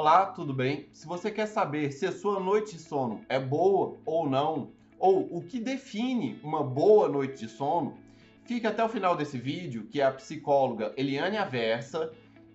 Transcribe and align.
Olá, 0.00 0.26
tudo 0.26 0.54
bem? 0.54 0.88
Se 0.92 1.08
você 1.08 1.28
quer 1.28 1.46
saber 1.46 1.90
se 1.90 2.06
a 2.06 2.12
sua 2.12 2.38
noite 2.38 2.76
de 2.76 2.80
sono 2.80 3.22
é 3.28 3.40
boa 3.40 3.96
ou 4.06 4.30
não, 4.30 4.70
ou 4.96 5.36
o 5.36 5.42
que 5.42 5.58
define 5.58 6.38
uma 6.40 6.62
boa 6.62 7.08
noite 7.08 7.40
de 7.40 7.48
sono, 7.48 7.98
fique 8.44 8.64
até 8.64 8.84
o 8.84 8.88
final 8.88 9.16
desse 9.16 9.36
vídeo, 9.36 9.88
que 9.90 10.00
a 10.00 10.12
psicóloga 10.12 10.94
Eliane 10.96 11.36
Aversa, 11.36 12.12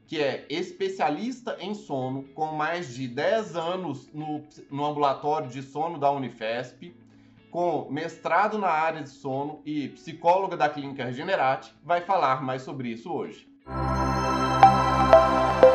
que 0.07 0.21
é 0.21 0.45
especialista 0.49 1.57
em 1.59 1.73
sono, 1.73 2.23
com 2.33 2.45
mais 2.45 2.95
de 2.95 3.09
10 3.09 3.57
anos 3.57 4.10
no, 4.13 4.41
no 4.71 4.85
ambulatório 4.85 5.49
de 5.49 5.62
sono 5.62 5.97
da 5.97 6.10
Unifesp, 6.12 6.96
com 7.51 7.89
mestrado 7.91 8.57
na 8.57 8.69
área 8.69 9.03
de 9.03 9.10
sono 9.10 9.62
e 9.65 9.89
psicóloga 9.89 10.55
da 10.55 10.69
Clínica 10.69 11.03
Regenerate, 11.03 11.75
vai 11.83 11.99
falar 11.99 12.41
mais 12.41 12.62
sobre 12.62 12.87
isso 12.87 13.12
hoje. 13.12 13.46
Olá 13.67 15.72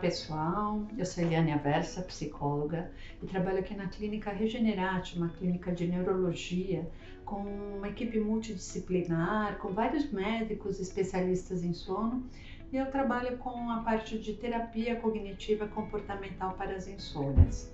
pessoal, 0.00 0.82
eu 0.96 1.04
sou 1.04 1.22
Eliane 1.22 1.52
Aversa, 1.52 2.00
psicóloga, 2.02 2.90
e 3.22 3.26
trabalho 3.26 3.58
aqui 3.58 3.74
na 3.74 3.86
Clínica 3.86 4.30
Regenerate, 4.30 5.18
uma 5.18 5.28
clínica 5.28 5.72
de 5.72 5.86
neurologia 5.86 6.90
com 7.26 7.42
uma 7.76 7.88
equipe 7.88 8.18
multidisciplinar, 8.18 9.58
com 9.58 9.68
vários 9.68 10.10
médicos 10.10 10.80
especialistas 10.80 11.62
em 11.62 11.74
sono, 11.74 12.24
e 12.72 12.78
eu 12.78 12.90
trabalho 12.90 13.36
com 13.36 13.70
a 13.70 13.80
parte 13.80 14.18
de 14.18 14.32
terapia 14.32 14.96
cognitiva 14.96 15.68
comportamental 15.68 16.54
para 16.54 16.74
as 16.74 16.88
insônias. 16.88 17.70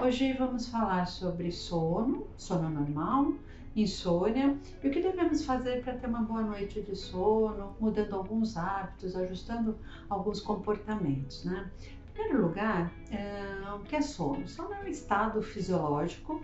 Hoje 0.00 0.32
vamos 0.32 0.68
falar 0.68 1.06
sobre 1.06 1.50
sono, 1.50 2.28
sono 2.36 2.70
normal, 2.70 3.32
insônia 3.76 4.56
e 4.82 4.88
o 4.88 4.90
que 4.90 5.00
devemos 5.00 5.44
fazer 5.44 5.82
para 5.82 5.94
ter 5.94 6.06
uma 6.06 6.22
boa 6.22 6.42
noite 6.42 6.80
de 6.80 6.94
sono, 6.94 7.74
mudando 7.80 8.14
alguns 8.14 8.56
hábitos, 8.56 9.16
ajustando 9.16 9.76
alguns 10.08 10.40
comportamentos, 10.40 11.44
né? 11.44 11.70
Em 12.10 12.12
primeiro 12.12 12.42
lugar, 12.46 12.92
é, 13.10 13.72
o 13.74 13.80
que 13.80 13.96
é 13.96 14.00
sono? 14.00 14.46
Sono 14.46 14.72
é 14.74 14.80
um 14.80 14.86
estado 14.86 15.42
fisiológico 15.42 16.40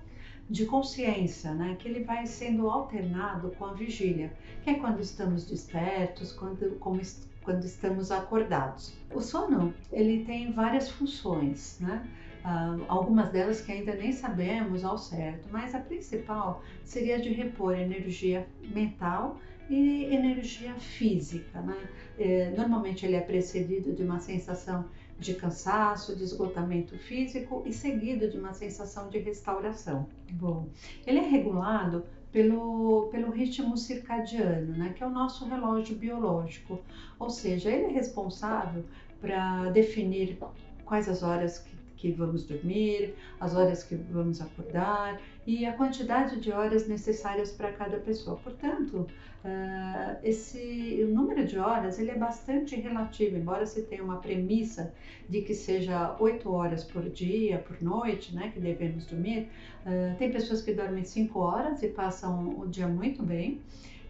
de 0.48 0.66
consciência, 0.66 1.54
né? 1.54 1.76
Que 1.78 1.88
ele 1.88 2.02
vai 2.02 2.26
sendo 2.26 2.68
alternado 2.68 3.50
com 3.52 3.66
a 3.66 3.72
vigília, 3.72 4.32
que 4.64 4.70
é 4.70 4.74
quando 4.74 5.00
estamos 5.00 5.46
despertos, 5.46 6.32
quando, 6.32 6.76
como, 6.80 7.00
quando 7.44 7.64
estamos 7.64 8.10
acordados. 8.10 8.92
O 9.14 9.20
sono, 9.20 9.72
ele 9.92 10.24
tem 10.24 10.52
várias 10.52 10.90
funções, 10.90 11.78
né? 11.80 12.04
Uh, 12.40 12.82
algumas 12.88 13.28
delas 13.30 13.60
que 13.60 13.70
ainda 13.70 13.94
nem 13.94 14.12
sabemos 14.12 14.82
ao 14.82 14.96
certo, 14.96 15.46
mas 15.50 15.74
a 15.74 15.78
principal 15.78 16.62
seria 16.84 17.20
de 17.20 17.28
repor 17.28 17.78
energia 17.78 18.46
mental 18.74 19.38
e 19.68 20.04
energia 20.04 20.74
física. 20.74 21.60
Né? 21.60 21.76
É, 22.18 22.50
normalmente 22.56 23.06
ele 23.06 23.14
é 23.14 23.20
precedido 23.20 23.92
de 23.92 24.02
uma 24.02 24.18
sensação 24.18 24.86
de 25.18 25.34
cansaço, 25.34 26.16
de 26.16 26.24
esgotamento 26.24 26.96
físico 26.98 27.62
e 27.66 27.72
seguido 27.72 28.28
de 28.28 28.38
uma 28.38 28.54
sensação 28.54 29.08
de 29.08 29.18
restauração. 29.18 30.08
Bom, 30.32 30.66
ele 31.06 31.18
é 31.18 31.28
regulado 31.28 32.04
pelo, 32.32 33.08
pelo 33.10 33.30
ritmo 33.30 33.76
circadiano, 33.76 34.76
né, 34.76 34.94
que 34.96 35.02
é 35.02 35.06
o 35.06 35.10
nosso 35.10 35.44
relógio 35.46 35.96
biológico, 35.96 36.80
ou 37.18 37.28
seja, 37.28 37.70
ele 37.70 37.86
é 37.86 37.90
responsável 37.90 38.84
para 39.20 39.70
definir 39.70 40.38
quais 40.84 41.08
as 41.08 41.22
horas 41.22 41.58
que 41.58 41.76
que 42.00 42.10
vamos 42.12 42.44
dormir, 42.44 43.14
as 43.38 43.54
horas 43.54 43.84
que 43.84 43.94
vamos 43.94 44.40
acordar 44.40 45.20
e 45.46 45.66
a 45.66 45.72
quantidade 45.74 46.40
de 46.40 46.50
horas 46.50 46.88
necessárias 46.88 47.52
para 47.52 47.72
cada 47.72 47.98
pessoa. 47.98 48.36
Portanto, 48.38 49.06
uh, 49.44 50.16
esse 50.22 51.04
o 51.06 51.14
número 51.14 51.46
de 51.46 51.58
horas 51.58 51.98
ele 51.98 52.10
é 52.10 52.16
bastante 52.16 52.74
relativo, 52.74 53.36
embora 53.36 53.66
se 53.66 53.82
tenha 53.82 54.02
uma 54.02 54.16
premissa 54.16 54.94
de 55.28 55.42
que 55.42 55.54
seja 55.54 56.16
oito 56.18 56.50
horas 56.50 56.84
por 56.84 57.08
dia, 57.10 57.58
por 57.58 57.80
noite, 57.82 58.34
né, 58.34 58.50
que 58.52 58.60
devemos 58.60 59.04
dormir. 59.04 59.48
Uh, 59.84 60.16
tem 60.16 60.32
pessoas 60.32 60.62
que 60.62 60.72
dormem 60.72 61.04
cinco 61.04 61.40
horas 61.40 61.82
e 61.82 61.88
passam 61.88 62.58
o 62.58 62.66
dia 62.66 62.88
muito 62.88 63.22
bem 63.22 63.60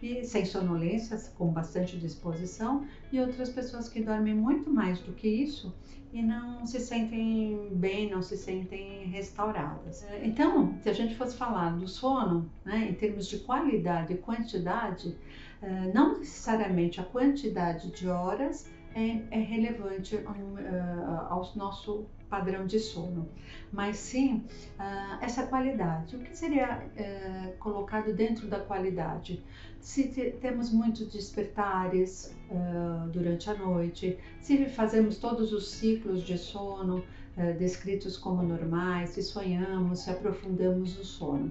e 0.01 0.23
sem 0.23 0.45
sonolência, 0.45 1.17
com 1.37 1.47
bastante 1.51 1.97
disposição, 1.97 2.85
e 3.11 3.19
outras 3.19 3.49
pessoas 3.49 3.87
que 3.87 4.01
dormem 4.01 4.33
muito 4.33 4.69
mais 4.69 4.99
do 4.99 5.13
que 5.13 5.27
isso 5.27 5.73
e 6.13 6.21
não 6.21 6.65
se 6.65 6.79
sentem 6.79 7.69
bem, 7.71 8.09
não 8.09 8.21
se 8.21 8.35
sentem 8.35 9.05
restauradas. 9.05 10.05
Então, 10.21 10.77
se 10.81 10.89
a 10.89 10.93
gente 10.93 11.15
fosse 11.15 11.37
falar 11.37 11.77
do 11.77 11.87
sono, 11.87 12.49
né, 12.65 12.89
em 12.89 12.93
termos 12.93 13.27
de 13.27 13.39
qualidade 13.39 14.13
e 14.13 14.17
quantidade, 14.17 15.15
eh, 15.61 15.91
não 15.93 16.19
necessariamente 16.19 16.99
a 16.99 17.03
quantidade 17.03 17.91
de 17.91 18.09
horas 18.09 18.69
é, 18.93 19.21
é 19.31 19.39
relevante 19.39 20.19
ao 21.29 21.49
nosso 21.55 22.05
padrão 22.31 22.65
de 22.65 22.79
sono, 22.79 23.27
mas 23.73 23.97
sim 23.97 24.45
uh, 24.79 25.21
essa 25.21 25.45
qualidade. 25.45 26.15
O 26.15 26.19
que 26.19 26.35
seria 26.35 26.81
uh, 26.81 27.57
colocado 27.57 28.13
dentro 28.13 28.47
da 28.47 28.59
qualidade? 28.61 29.43
Se 29.81 30.07
te, 30.07 30.31
temos 30.39 30.71
muitos 30.71 31.11
despertares 31.11 32.33
uh, 32.49 33.09
durante 33.09 33.49
a 33.49 33.53
noite, 33.53 34.17
se 34.39 34.65
fazemos 34.67 35.17
todos 35.17 35.51
os 35.51 35.69
ciclos 35.69 36.23
de 36.23 36.37
sono 36.37 37.03
descritos 37.57 38.17
como 38.17 38.43
normais, 38.43 39.11
se 39.11 39.23
sonhamos, 39.23 39.99
se 39.99 40.11
aprofundamos 40.11 40.97
no 40.97 41.03
sono. 41.05 41.49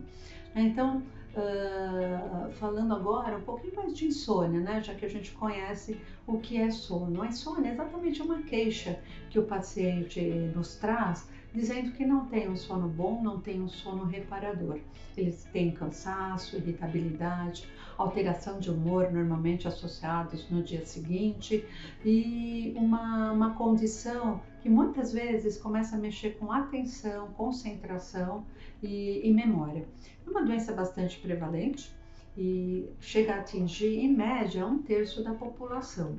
Então, 0.54 1.02
Uh, 1.32 2.50
falando 2.54 2.92
agora 2.92 3.36
um 3.36 3.42
pouquinho 3.42 3.76
mais 3.76 3.96
de 3.96 4.06
insônia, 4.06 4.58
né? 4.58 4.82
Já 4.82 4.94
que 4.94 5.06
a 5.06 5.08
gente 5.08 5.30
conhece 5.30 5.96
o 6.26 6.38
que 6.38 6.56
é 6.56 6.70
sono. 6.70 7.22
A 7.22 7.28
insônia 7.28 7.68
é 7.68 7.72
exatamente 7.72 8.20
uma 8.20 8.42
queixa 8.42 8.98
que 9.30 9.38
o 9.38 9.44
paciente 9.44 10.20
nos 10.56 10.74
traz, 10.74 11.28
dizendo 11.54 11.92
que 11.92 12.04
não 12.04 12.26
tem 12.26 12.48
um 12.48 12.56
sono 12.56 12.88
bom, 12.88 13.22
não 13.22 13.40
tem 13.40 13.60
um 13.60 13.68
sono 13.68 14.04
reparador. 14.04 14.80
Eles 15.16 15.44
têm 15.52 15.70
cansaço, 15.70 16.56
irritabilidade, 16.56 17.68
alteração 17.96 18.58
de 18.58 18.70
humor, 18.70 19.12
normalmente 19.12 19.68
associados 19.68 20.48
no 20.50 20.62
dia 20.62 20.84
seguinte, 20.84 21.64
e 22.04 22.72
uma, 22.76 23.32
uma 23.32 23.54
condição 23.54 24.40
que 24.62 24.68
muitas 24.68 25.12
vezes 25.12 25.56
começa 25.56 25.96
a 25.96 25.98
mexer 25.98 26.36
com 26.38 26.52
atenção, 26.52 27.28
concentração 27.32 28.44
e, 28.82 29.20
e 29.26 29.32
memória. 29.32 29.86
É 30.26 30.30
uma 30.30 30.44
doença 30.44 30.72
bastante 30.72 31.18
prevalente 31.18 31.90
e 32.36 32.88
chega 33.00 33.34
a 33.34 33.40
atingir, 33.40 33.98
em 33.98 34.12
média, 34.12 34.66
um 34.66 34.78
terço 34.78 35.22
da 35.22 35.32
população. 35.32 36.16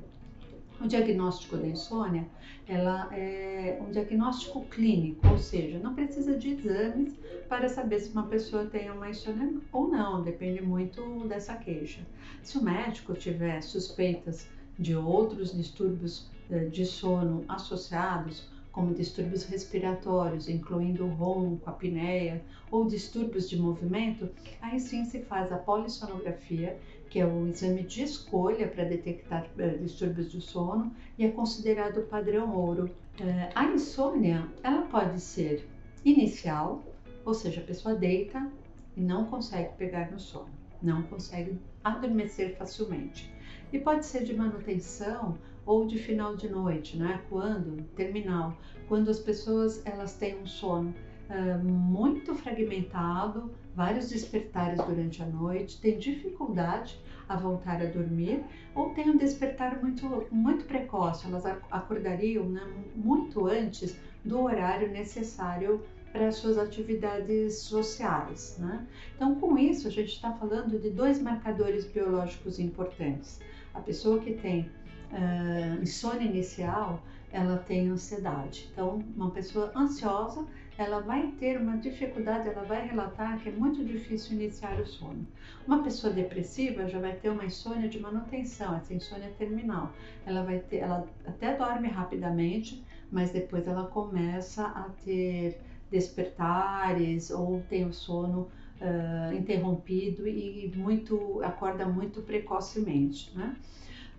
O 0.80 0.88
diagnóstico 0.88 1.58
da 1.58 1.68
insônia 1.68 2.28
ela 2.68 3.10
é 3.14 3.80
um 3.82 3.92
diagnóstico 3.92 4.66
clínico, 4.66 5.28
ou 5.28 5.38
seja, 5.38 5.78
não 5.78 5.94
precisa 5.94 6.36
de 6.38 6.54
exames 6.54 7.14
para 7.48 7.70
saber 7.70 8.00
se 8.00 8.12
uma 8.12 8.28
pessoa 8.28 8.66
tem 8.66 8.90
uma 8.90 9.10
insônia 9.10 9.60
ou 9.72 9.90
não, 9.90 10.24
depende 10.24 10.62
muito 10.62 11.28
dessa 11.28 11.56
queixa. 11.56 12.02
Se 12.42 12.58
o 12.58 12.64
médico 12.64 13.14
tiver 13.14 13.62
suspeitas 13.62 14.48
de 14.80 14.96
outros 14.96 15.54
distúrbios 15.54 16.30
de 16.60 16.86
sono 16.86 17.44
associados, 17.48 18.50
como 18.72 18.94
distúrbios 18.94 19.44
respiratórios, 19.46 20.48
incluindo 20.48 21.06
o 21.06 21.10
ronco, 21.10 21.70
a 21.70 21.72
apneia 21.72 22.42
ou 22.70 22.88
distúrbios 22.88 23.50
de 23.50 23.60
movimento, 23.60 24.30
aí 24.62 24.80
sim 24.80 25.04
se 25.04 25.20
faz 25.22 25.52
a 25.52 25.58
polissonografia, 25.58 26.80
que 27.10 27.20
é 27.20 27.26
o 27.26 27.48
exame 27.48 27.84
de 27.84 28.04
escolha 28.04 28.68
para 28.68 28.86
detectar 28.86 29.46
uh, 29.58 29.78
distúrbios 29.78 30.32
do 30.32 30.40
sono 30.40 30.94
e 31.18 31.26
é 31.26 31.32
considerado 31.32 31.98
o 31.98 32.04
padrão 32.04 32.56
ouro. 32.56 32.86
Uh, 33.20 33.52
a 33.54 33.66
insônia, 33.66 34.48
ela 34.64 34.84
pode 34.84 35.20
ser 35.20 35.68
inicial, 36.06 36.82
ou 37.26 37.34
seja, 37.34 37.60
a 37.60 37.66
pessoa 37.66 37.94
deita 37.94 38.50
e 38.96 39.02
não 39.02 39.26
consegue 39.26 39.76
pegar 39.76 40.10
no 40.10 40.20
sono, 40.20 40.50
não 40.82 41.04
consegue 41.04 41.60
adormecer 41.84 42.56
facilmente. 42.56 43.30
E 43.74 43.80
pode 43.80 44.06
ser 44.06 44.24
de 44.24 44.34
manutenção 44.34 45.38
ou 45.66 45.86
de 45.86 45.98
final 45.98 46.36
de 46.36 46.50
noite, 46.50 46.98
né? 46.98 47.22
Quando 47.30 47.84
terminal, 47.96 48.58
quando 48.88 49.10
as 49.10 49.20
pessoas 49.20 49.82
elas 49.86 50.16
têm 50.16 50.38
um 50.40 50.46
sono 50.46 50.94
uh, 51.30 51.64
muito 51.64 52.34
fragmentado, 52.36 53.52
vários 53.76 54.10
despertares 54.10 54.80
durante 54.84 55.22
a 55.22 55.26
noite, 55.26 55.80
têm 55.80 55.98
dificuldade 55.98 57.00
a 57.30 57.36
voltar 57.36 57.82
a 57.82 57.86
dormir 57.86 58.44
ou 58.76 58.90
têm 58.90 59.10
um 59.10 59.18
despertar 59.18 59.82
muito 59.82 60.28
muito 60.32 60.66
precoce, 60.66 61.28
elas 61.28 61.46
acordariam 61.46 62.46
né, 62.46 62.62
muito 62.96 63.48
antes 63.48 63.98
do 64.24 64.42
horário 64.42 64.90
necessário 64.90 65.82
para 66.12 66.28
as 66.28 66.36
suas 66.36 66.58
atividades 66.58 67.56
sociais. 67.60 68.58
Né? 68.60 68.86
Então, 69.16 69.36
com 69.36 69.58
isso, 69.58 69.88
a 69.88 69.92
gente 69.92 70.10
está 70.10 70.32
falando 70.34 70.78
de 70.80 70.90
dois 70.90 71.22
marcadores 71.22 71.86
biológicos 71.86 72.60
importantes. 72.60 73.40
A 73.74 73.80
pessoa 73.80 74.20
que 74.20 74.34
tem 74.34 74.70
uh, 75.12 75.82
insônia 75.82 76.28
inicial, 76.28 77.02
ela 77.32 77.58
tem 77.58 77.90
ansiedade. 77.90 78.70
Então, 78.72 79.04
uma 79.16 79.32
pessoa 79.32 79.72
ansiosa, 79.76 80.46
ela 80.78 81.00
vai 81.00 81.28
ter 81.40 81.60
uma 81.60 81.78
dificuldade, 81.78 82.50
ela 82.50 82.64
vai 82.64 82.88
relatar 82.88 83.40
que 83.40 83.50
é 83.50 83.52
muito 83.52 83.84
difícil 83.86 84.34
iniciar 84.34 84.80
o 84.80 84.86
sono. 84.86 85.26
Uma 85.66 85.84
pessoa 85.84 86.12
depressiva 86.12 86.88
já 86.88 87.00
vai 87.00 87.16
ter 87.16 87.30
uma 87.30 87.46
insônia 87.46 87.88
de 87.88 88.00
manutenção, 88.00 88.76
essa 88.76 88.94
insônia 88.94 89.32
terminal. 89.38 89.94
Ela 90.26 90.44
vai 90.44 90.60
ter, 90.60 90.78
ela 90.78 91.08
até 91.26 91.56
dorme 91.56 91.88
rapidamente, 91.88 92.84
mas 93.12 93.32
depois 93.32 93.68
ela 93.68 93.86
começa 93.88 94.66
a 94.66 94.90
ter 95.04 95.62
despertares 95.90 97.30
ou 97.30 97.62
tem 97.70 97.86
o 97.86 97.94
sono 97.94 98.50
uh, 98.80 99.34
interrompido 99.34 100.28
e 100.28 100.72
muito 100.76 101.42
acorda 101.44 101.86
muito 101.86 102.22
precocemente, 102.22 103.32
né? 103.38 103.56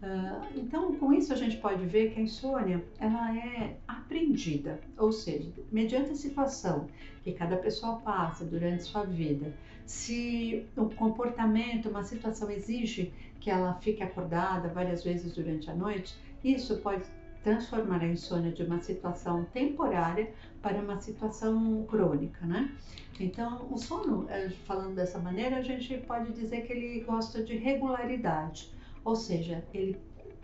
Uh, 0.03 0.59
então, 0.59 0.93
com 0.97 1.13
isso 1.13 1.33
a 1.33 1.37
gente 1.37 1.59
pode 1.59 1.87
ver 1.87 2.13
que 2.13 2.19
a 2.19 2.23
insônia 2.23 2.85
ela 2.99 3.37
é 3.37 3.77
aprendida, 3.87 4.81
ou 4.99 5.13
seja, 5.13 5.49
mediante 5.71 6.11
a 6.11 6.17
situação 6.17 6.89
que 7.23 7.33
cada 7.33 7.57
pessoa 7.57 8.01
passa 8.01 8.45
durante 8.45 8.83
sua 8.83 9.05
vida, 9.05 9.55
se 9.87 10.67
o 10.77 10.87
comportamento, 10.87 11.89
uma 11.89 12.03
situação 12.03 12.51
exige 12.51 13.13
que 13.39 13.49
ela 13.49 13.75
fique 13.75 14.03
acordada 14.03 14.69
várias 14.69 15.05
vezes 15.05 15.35
durante 15.35 15.71
a 15.71 15.75
noite, 15.75 16.17
isso 16.43 16.79
pode 16.79 17.05
transformar 17.45 18.01
a 18.01 18.07
insônia 18.07 18.51
de 18.51 18.65
uma 18.65 18.81
situação 18.81 19.45
temporária 19.53 20.33
para 20.61 20.81
uma 20.81 21.01
situação 21.01 21.85
crônica, 21.89 22.45
né? 22.45 22.73
Então, 23.21 23.69
o 23.71 23.79
sono, 23.79 24.27
eh, 24.29 24.51
falando 24.65 24.95
dessa 24.95 25.19
maneira, 25.19 25.59
a 25.59 25.63
gente 25.63 25.97
pode 25.99 26.33
dizer 26.33 26.67
que 26.67 26.73
ele 26.73 27.01
gosta 27.01 27.43
de 27.43 27.57
regularidade 27.57 28.73
ou 29.05 29.17
seja, 29.17 29.65
ele, 29.73 29.97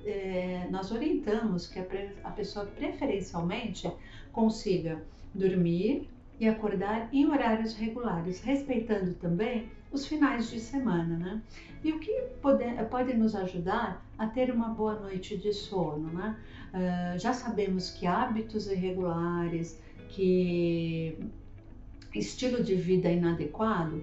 é, 0.05 0.67
nós 0.71 0.91
orientamos 0.91 1.67
que 1.67 1.79
a, 1.79 1.87
a 2.25 2.31
pessoa 2.31 2.67
preferencialmente 2.67 3.91
consiga 4.33 5.03
dormir 5.35 6.09
e 6.41 6.49
acordar 6.49 7.09
em 7.13 7.27
horários 7.27 7.75
regulares, 7.75 8.41
respeitando 8.41 9.15
também 9.15 9.69
os 9.91 10.07
finais 10.07 10.51
de 10.51 10.61
semana, 10.61 11.17
né? 11.17 11.43
E 11.83 11.93
o 11.93 11.99
que 11.99 12.13
pode, 12.43 12.65
pode 12.91 13.15
nos 13.15 13.35
ajudar 13.35 14.05
a 14.17 14.27
ter 14.27 14.53
uma 14.53 14.69
boa 14.69 14.99
noite 14.99 15.37
de 15.37 15.53
sono, 15.53 16.09
né? 16.13 16.37
Uh, 16.69 17.19
já 17.19 17.33
sabemos 17.33 17.91
que 17.91 18.07
hábitos 18.07 18.69
irregulares, 18.71 19.81
que 20.09 21.19
estilo 22.15 22.63
de 22.63 22.75
vida 22.75 23.11
inadequado 23.11 24.03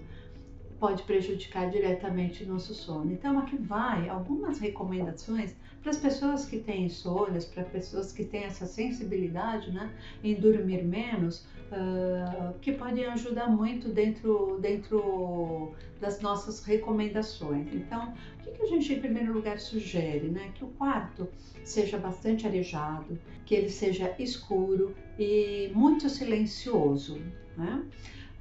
pode 0.79 1.03
prejudicar 1.03 1.69
diretamente 1.69 2.45
nosso 2.45 2.73
sono. 2.73 3.11
Então, 3.11 3.39
aqui 3.39 3.55
vai 3.57 4.09
algumas 4.09 4.59
recomendações 4.59 5.55
para 5.81 5.91
as 5.91 5.97
pessoas 5.97 6.45
que 6.45 6.57
têm 6.57 6.85
insônias, 6.85 7.45
para 7.45 7.63
pessoas 7.63 8.11
que 8.11 8.25
têm 8.25 8.43
essa 8.43 8.65
sensibilidade 8.65 9.71
né, 9.71 9.93
em 10.23 10.33
dormir 10.33 10.83
menos, 10.83 11.45
uh, 11.71 12.57
que 12.59 12.71
podem 12.71 13.05
ajudar 13.05 13.49
muito 13.49 13.89
dentro, 13.89 14.57
dentro 14.59 15.73
das 16.01 16.19
nossas 16.21 16.63
recomendações. 16.63 17.71
Então, 17.71 18.13
o 18.39 18.43
que, 18.43 18.51
que 18.51 18.63
a 18.63 18.65
gente, 18.65 18.93
em 18.93 18.99
primeiro 18.99 19.31
lugar, 19.31 19.59
sugere? 19.59 20.27
Né? 20.27 20.51
Que 20.55 20.63
o 20.63 20.69
quarto 20.69 21.27
seja 21.63 21.97
bastante 21.97 22.47
arejado, 22.47 23.19
que 23.45 23.53
ele 23.53 23.69
seja 23.69 24.13
escuro 24.17 24.95
e 25.19 25.71
muito 25.73 26.09
silencioso. 26.09 27.21
Né? 27.55 27.83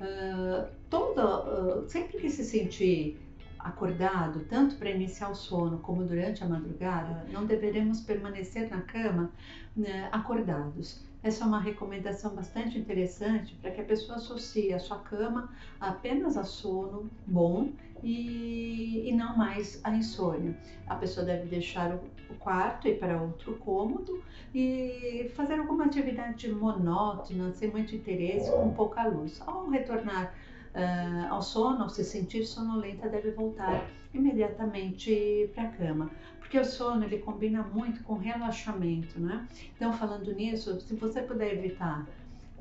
Uh, 0.05 0.69
toda, 0.91 1.81
uh, 1.81 1.89
sempre 1.89 2.19
que 2.19 2.29
se 2.29 2.45
sentir 2.45 3.19
acordado, 3.59 4.41
tanto 4.41 4.77
para 4.77 4.91
iniciar 4.91 5.31
o 5.31 5.35
sono 5.35 5.79
como 5.79 6.05
durante 6.05 6.45
a 6.45 6.47
madrugada, 6.47 7.25
não 7.33 7.47
deveremos 7.47 8.01
permanecer 8.01 8.69
na 8.71 8.83
cama 8.83 9.33
né, 9.75 10.09
acordados. 10.13 11.03
Essa 11.23 11.45
é 11.45 11.47
uma 11.47 11.59
recomendação 11.59 12.35
bastante 12.35 12.79
interessante 12.79 13.55
para 13.55 13.71
que 13.71 13.81
a 13.81 13.85
pessoa 13.85 14.19
associe 14.19 14.75
a 14.75 14.79
sua 14.79 14.99
cama 14.99 15.51
apenas 15.81 16.37
a 16.37 16.45
sono 16.45 17.11
bom 17.27 17.73
e, 18.05 19.09
e 19.09 19.13
não 19.13 19.37
mais 19.37 19.81
a 19.83 19.91
insônia. 19.91 20.57
A 20.87 20.95
pessoa 20.95 21.25
deve 21.25 21.49
deixar 21.49 21.95
o 21.95 22.35
quarto 22.39 22.87
e 22.87 22.93
ir 22.93 22.99
para 22.99 23.21
outro 23.21 23.55
cômodo 23.57 24.23
e 24.55 25.31
fazer 25.35 25.59
alguma 25.59 25.87
atividade 25.87 26.53
monótona, 26.53 27.53
sem 27.53 27.71
muito 27.71 27.95
interesse, 27.97 28.51
com 28.51 28.73
pouca 28.73 29.09
luz. 29.09 29.41
Ao 29.47 29.69
retornar 29.69 30.35
uh, 30.75 31.33
ao 31.33 31.43
sono, 31.43 31.85
ao 31.85 31.89
se 31.89 32.05
sentir 32.05 32.45
sonolenta, 32.45 33.09
deve 33.09 33.31
voltar 33.31 33.87
imediatamente 34.13 35.51
para 35.55 35.65
a 35.65 35.69
cama, 35.71 36.11
porque 36.39 36.59
o 36.59 36.65
sono 36.65 37.05
ele 37.05 37.19
combina 37.19 37.63
muito 37.63 38.03
com 38.05 38.15
relaxamento, 38.15 39.19
né? 39.19 39.49
Então, 39.75 39.93
falando 39.93 40.33
nisso, 40.33 40.81
se 40.81 40.95
você 40.95 41.23
puder 41.23 41.55
evitar 41.55 42.07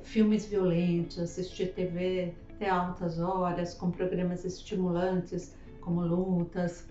filmes 0.03 0.45
violentos, 0.45 1.19
assistir 1.19 1.73
TV 1.73 2.33
até 2.55 2.69
altas 2.69 3.19
horas, 3.19 3.73
com 3.73 3.91
programas 3.91 4.45
estimulantes 4.45 5.55
como 5.81 6.01
lutas, 6.01 6.87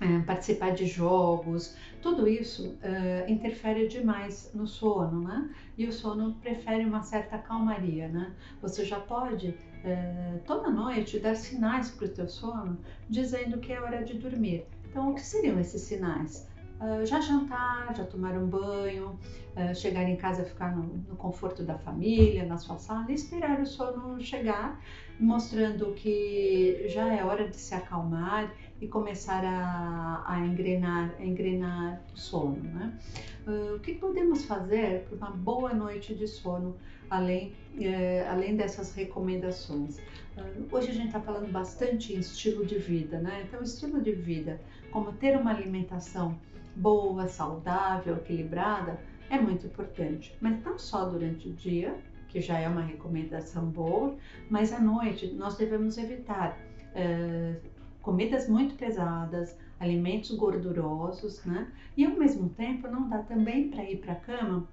é, 0.00 0.20
participar 0.20 0.70
de 0.70 0.86
jogos, 0.86 1.76
tudo 2.00 2.28
isso 2.28 2.76
é, 2.82 3.24
interfere 3.28 3.88
demais 3.88 4.50
no 4.54 4.66
sono, 4.66 5.22
né? 5.22 5.50
E 5.76 5.86
o 5.86 5.92
sono 5.92 6.34
prefere 6.34 6.84
uma 6.84 7.02
certa 7.02 7.38
calmaria, 7.38 8.08
né? 8.08 8.32
Você 8.62 8.84
já 8.84 9.00
pode 9.00 9.54
é, 9.84 10.38
toda 10.46 10.70
noite 10.70 11.18
dar 11.18 11.36
sinais 11.36 11.90
para 11.90 12.06
o 12.06 12.08
teu 12.08 12.28
sono 12.28 12.78
dizendo 13.08 13.58
que 13.58 13.72
é 13.72 13.80
hora 13.80 14.04
de 14.04 14.14
dormir. 14.14 14.66
Então, 14.88 15.10
o 15.10 15.14
que 15.14 15.20
seriam 15.20 15.58
esses 15.58 15.82
sinais? 15.82 16.48
Uh, 16.80 17.04
já 17.04 17.20
jantar, 17.20 17.92
já 17.96 18.04
tomar 18.04 18.34
um 18.34 18.46
banho, 18.46 19.18
uh, 19.56 19.74
chegar 19.74 20.08
em 20.08 20.14
casa, 20.14 20.44
ficar 20.44 20.76
no, 20.76 20.84
no, 21.08 21.16
conforto 21.16 21.64
da 21.64 21.76
família, 21.76 22.46
na 22.46 22.56
sua 22.56 22.78
sala 22.78 23.06
e 23.08 23.14
esperar 23.14 23.60
o 23.60 23.66
sono 23.66 24.20
chegar, 24.20 24.80
mostrando 25.18 25.92
que 25.94 26.84
já 26.88 27.12
é 27.12 27.24
hora 27.24 27.48
de 27.48 27.56
se 27.56 27.74
acalmar 27.74 28.54
e 28.80 28.86
começar 28.86 29.44
a, 29.44 30.22
a 30.26 30.38
engrenar, 30.40 31.14
a 31.18 31.24
engrenar 31.24 32.00
o 32.14 32.16
sono. 32.16 32.62
Né? 32.62 32.98
Uh, 33.46 33.76
o 33.76 33.80
que 33.80 33.94
podemos 33.94 34.44
fazer 34.44 35.04
para 35.04 35.16
uma 35.16 35.30
boa 35.30 35.74
noite 35.74 36.14
de 36.14 36.28
sono, 36.28 36.76
além, 37.10 37.54
uh, 37.74 38.30
além 38.30 38.56
dessas 38.56 38.94
recomendações? 38.94 39.98
Uh, 40.36 40.68
hoje 40.70 40.90
a 40.90 40.94
gente 40.94 41.06
está 41.06 41.20
falando 41.20 41.50
bastante 41.50 42.12
em 42.14 42.20
estilo 42.20 42.64
de 42.64 42.78
vida, 42.78 43.18
né? 43.18 43.44
Então, 43.46 43.62
estilo 43.62 44.00
de 44.00 44.12
vida, 44.12 44.60
como 44.92 45.12
ter 45.12 45.36
uma 45.36 45.50
alimentação 45.50 46.38
boa, 46.78 47.28
saudável, 47.28 48.16
equilibrada, 48.16 48.98
é 49.28 49.38
muito 49.38 49.66
importante. 49.66 50.36
Mas 50.40 50.62
não 50.64 50.78
só 50.78 51.04
durante 51.04 51.48
o 51.48 51.52
dia, 51.52 51.96
que 52.28 52.40
já 52.40 52.58
é 52.58 52.68
uma 52.68 52.82
recomendação 52.82 53.66
boa, 53.66 54.16
mas 54.48 54.72
à 54.72 54.80
noite 54.80 55.26
nós 55.34 55.56
devemos 55.56 55.98
evitar 55.98 56.56
uh, 56.94 57.60
comidas 58.02 58.48
muito 58.48 58.74
pesadas, 58.74 59.56
alimentos 59.80 60.30
gordurosos, 60.32 61.44
né? 61.44 61.70
E 61.96 62.04
ao 62.04 62.12
mesmo 62.12 62.48
tempo 62.50 62.88
não 62.88 63.08
dá 63.08 63.18
também 63.18 63.68
para 63.68 63.84
ir 63.84 63.98
para 63.98 64.12
a 64.12 64.16
cama 64.16 64.68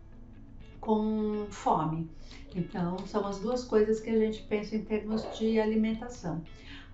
com 0.80 1.48
fome. 1.50 2.10
Então, 2.56 2.98
são 3.00 3.26
as 3.28 3.40
duas 3.40 3.64
coisas 3.64 4.00
que 4.00 4.10
a 4.10 4.18
gente 4.18 4.44
pensa 4.44 4.76
em 4.76 4.84
termos 4.84 5.22
de 5.38 5.60
alimentação. 5.60 6.42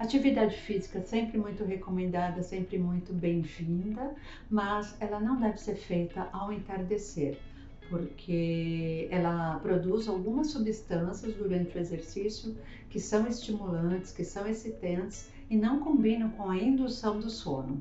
Atividade 0.02 0.58
física 0.58 1.00
sempre 1.04 1.38
muito 1.38 1.64
recomendada, 1.64 2.42
sempre 2.42 2.80
muito 2.80 3.14
bem-vinda, 3.14 4.16
mas 4.50 5.00
ela 5.00 5.20
não 5.20 5.40
deve 5.40 5.60
ser 5.60 5.76
feita 5.76 6.28
ao 6.34 6.52
entardecer, 6.52 7.38
porque 7.88 9.08
ela 9.12 9.60
produz 9.60 10.08
algumas 10.08 10.48
substâncias 10.48 11.36
durante 11.36 11.78
o 11.78 11.80
exercício 11.80 12.58
que 12.90 13.00
são 13.00 13.28
estimulantes, 13.28 14.12
que 14.12 14.24
são 14.24 14.48
excitantes 14.48 15.30
e 15.52 15.56
não 15.56 15.82
combinam 15.82 16.32
com 16.32 16.50
a 16.50 16.58
indução 16.58 17.20
do 17.20 17.30
sono. 17.30 17.78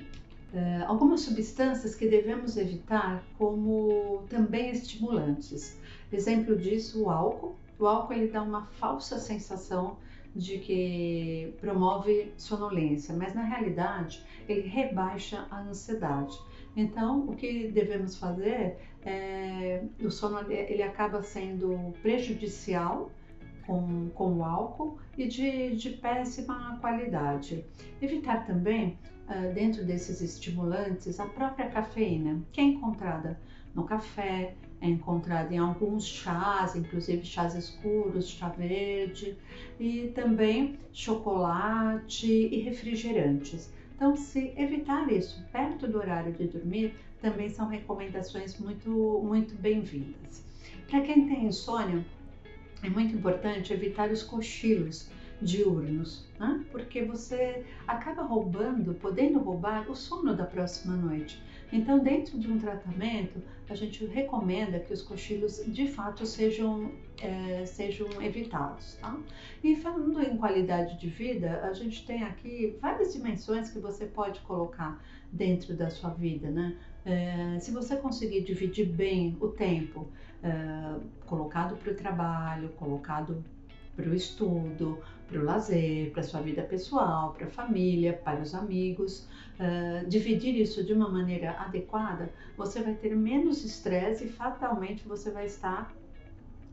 Uh, 0.53 0.85
algumas 0.89 1.23
substâncias 1.23 1.95
que 1.95 2.07
devemos 2.07 2.59
evitar, 2.59 3.25
como 3.39 4.25
também 4.29 4.71
estimulantes. 4.71 5.75
Exemplo 6.13 6.55
disso, 6.55 7.05
o 7.05 7.09
álcool. 7.09 7.57
O 7.79 7.87
álcool 7.87 8.13
ele 8.13 8.29
dá 8.29 8.43
uma 8.43 8.67
falsa 8.67 9.19
sensação 9.19 9.97
de 10.35 10.59
que 10.59 11.55
promove 11.61 12.33
sonolência, 12.37 13.15
mas 13.15 13.35
na 13.35 13.43
realidade 13.43 14.25
ele 14.49 14.69
rebaixa 14.69 15.47
a 15.51 15.61
ansiedade. 15.61 16.39
Então, 16.77 17.29
o 17.29 17.35
que 17.35 17.69
devemos 17.69 18.17
fazer 18.17 18.79
é, 19.03 19.83
o 20.03 20.11
sono 20.11 20.51
ele 20.51 20.83
acaba 20.83 21.23
sendo 21.23 21.93
prejudicial 22.03 23.11
com, 23.67 24.11
com 24.11 24.39
o 24.39 24.45
álcool 24.45 24.99
e 25.17 25.27
de, 25.27 25.77
de 25.77 25.91
péssima 25.91 26.79
qualidade. 26.81 27.65
Evitar 28.01 28.47
também, 28.47 28.99
uh, 29.29 29.53
dentro 29.55 29.85
desses 29.85 30.21
estimulantes, 30.21 31.21
a 31.21 31.27
própria 31.27 31.69
cafeína, 31.69 32.43
que 32.53 32.61
é 32.61 32.65
encontrada 32.65 33.39
no 33.75 33.85
café, 33.85 34.55
é 34.81 34.89
encontrada 34.89 35.55
em 35.55 35.59
alguns 35.59 36.07
chás, 36.07 36.75
inclusive 36.75 37.25
chás 37.25 37.55
escuros, 37.55 38.29
chá 38.29 38.49
verde, 38.49 39.37
e 39.79 40.09
também 40.15 40.79
chocolate 40.93 42.27
e 42.27 42.61
refrigerantes. 42.61 43.73
Então, 43.95 44.17
se 44.17 44.55
evitar 44.57 45.11
isso 45.13 45.45
perto 45.53 45.87
do 45.87 45.99
horário 45.99 46.33
de 46.33 46.47
dormir, 46.47 46.95
também 47.21 47.51
são 47.51 47.69
recomendações 47.69 48.59
muito, 48.59 48.91
muito 49.23 49.55
bem-vindas. 49.55 50.43
Para 50.89 51.03
quem 51.03 51.29
tem 51.29 51.45
insônia, 51.45 52.05
é 52.83 52.89
muito 52.89 53.15
importante 53.15 53.73
evitar 53.75 54.11
os 54.11 54.23
cochilos 54.23 55.11
diurnos, 55.43 56.27
né? 56.39 56.65
porque 56.73 57.03
você 57.03 57.65
acaba 57.87 58.23
roubando, 58.23 58.95
podendo 58.95 59.39
roubar 59.39 59.91
o 59.91 59.95
sono 59.95 60.35
da 60.35 60.45
próxima 60.45 60.97
noite. 60.97 61.43
Então, 61.73 61.99
dentro 61.99 62.39
de 62.39 62.51
um 62.51 62.59
tratamento, 62.59 63.41
a 63.69 63.75
gente 63.75 64.05
recomenda 64.05 64.81
que 64.81 64.93
os 64.93 65.03
cochilos 65.03 65.63
de 65.67 65.87
fato 65.87 66.27
sejam, 66.27 66.93
é, 67.23 67.65
sejam 67.65 68.09
evitados. 68.21 68.95
Tá? 68.95 69.17
E 69.63 69.77
falando 69.77 70.21
em 70.21 70.37
qualidade 70.37 70.99
de 70.99 71.09
vida, 71.09 71.61
a 71.63 71.73
gente 71.73 72.05
tem 72.05 72.25
aqui 72.25 72.77
várias 72.81 73.13
dimensões 73.13 73.71
que 73.71 73.79
você 73.79 74.07
pode 74.07 74.41
colocar 74.41 75.01
dentro 75.33 75.75
da 75.75 75.89
sua 75.91 76.11
vida. 76.11 76.51
Né? 76.51 76.77
É, 77.05 77.59
se 77.61 77.71
você 77.71 77.97
conseguir 77.97 78.43
dividir 78.43 78.87
bem 78.87 79.37
o 79.41 79.49
tempo 79.49 80.09
é, 80.43 80.99
colocado 81.27 81.77
para 81.77 81.93
o 81.93 81.95
trabalho, 81.95 82.71
colocado 82.71 83.45
para 83.95 84.09
o 84.09 84.15
estudo, 84.15 84.99
para 85.31 85.41
o 85.41 85.45
lazer, 85.45 86.11
para 86.11 86.21
a 86.21 86.25
sua 86.25 86.41
vida 86.41 86.63
pessoal, 86.63 87.33
para 87.33 87.47
a 87.47 87.51
família, 87.51 88.13
para 88.13 88.41
os 88.41 88.55
amigos. 88.55 89.29
Uh, 89.61 90.09
dividir 90.09 90.57
isso 90.57 90.83
de 90.83 90.93
uma 90.93 91.09
maneira 91.09 91.53
adequada, 91.53 92.33
você 92.57 92.83
vai 92.83 92.95
ter 92.95 93.15
menos 93.15 93.65
estresse 93.65 94.25
e 94.25 94.29
fatalmente 94.29 95.07
você 95.07 95.31
vai 95.31 95.47
estar 95.47 95.95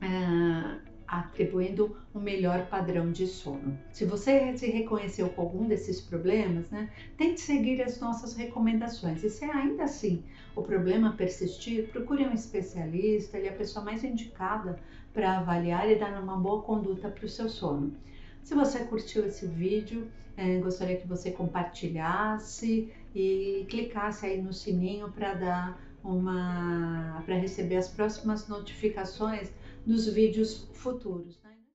uh, 0.02 0.80
atribuindo 1.08 1.96
um 2.14 2.20
melhor 2.20 2.66
padrão 2.68 3.12
de 3.12 3.28
sono. 3.28 3.78
Se 3.92 4.06
você 4.06 4.58
se 4.58 4.68
reconheceu 4.68 5.30
com 5.30 5.42
algum 5.42 5.68
desses 5.68 6.02
problemas, 6.02 6.70
né, 6.70 6.90
tente 7.18 7.40
seguir 7.40 7.82
as 7.82 8.00
nossas 8.00 8.36
recomendações. 8.36 9.24
E 9.24 9.30
se 9.30 9.46
ainda 9.46 9.84
assim 9.84 10.24
o 10.56 10.62
problema 10.62 11.14
persistir, 11.14 11.90
procure 11.90 12.26
um 12.26 12.34
especialista, 12.34 13.38
ele 13.38 13.48
é 13.48 13.52
a 13.52 13.56
pessoa 13.56 13.86
mais 13.86 14.04
indicada 14.04 14.80
para 15.14 15.38
avaliar 15.38 15.90
e 15.90 15.96
dar 15.96 16.22
uma 16.22 16.36
boa 16.38 16.62
conduta 16.62 17.10
para 17.10 17.26
o 17.26 17.30
seu 17.30 17.48
sono. 17.50 17.94
Se 18.48 18.56
você 18.56 18.86
curtiu 18.86 19.26
esse 19.26 19.46
vídeo, 19.46 20.10
é, 20.38 20.58
gostaria 20.60 20.96
que 20.96 21.06
você 21.06 21.32
compartilhasse 21.32 22.94
e 23.14 23.66
clicasse 23.68 24.26
aí 24.26 24.42
no 24.42 24.54
sininho 24.54 25.12
para 25.12 25.34
dar 25.34 25.82
uma 26.02 27.22
para 27.26 27.36
receber 27.36 27.76
as 27.76 27.90
próximas 27.90 28.48
notificações 28.48 29.52
dos 29.86 30.08
vídeos 30.08 30.66
futuros. 30.72 31.38
Né? 31.44 31.47